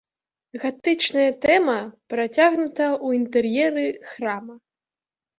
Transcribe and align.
Гатычная 0.61 1.25
тэма 1.43 1.75
працягнута 2.13 2.85
ў 3.05 3.19
інтэр'еры 3.19 3.85
храма. 4.15 4.55